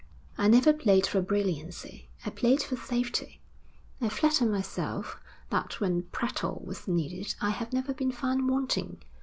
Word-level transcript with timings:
'I 0.35 0.47
never 0.47 0.73
played 0.73 1.05
for 1.05 1.21
brilliancy, 1.21 2.09
I 2.25 2.31
played 2.31 2.63
for 2.63 2.75
safety. 2.75 3.39
I 4.01 4.09
flatter 4.09 4.47
myself 4.47 5.19
that 5.51 5.79
when 5.79 6.01
prattle 6.11 6.63
was 6.65 6.87
needed, 6.87 7.35
I 7.39 7.51
have 7.51 7.71
never 7.71 7.93
been 7.93 8.11
found 8.11 8.49
wanting. 8.49 8.97